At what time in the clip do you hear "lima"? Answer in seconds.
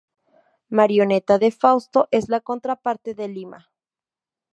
3.27-3.69